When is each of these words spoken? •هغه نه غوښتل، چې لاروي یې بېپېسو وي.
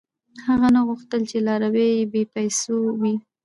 •هغه 0.47 0.67
نه 0.75 0.81
غوښتل، 0.87 1.21
چې 1.29 1.37
لاروي 1.47 1.87
یې 1.97 2.09
بېپېسو 2.11 2.75
وي. 3.01 3.15